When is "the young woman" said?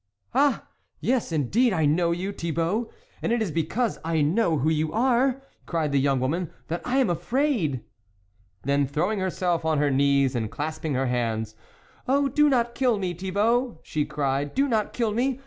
5.91-6.49